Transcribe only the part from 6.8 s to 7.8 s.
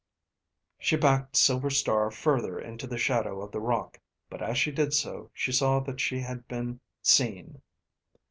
seen.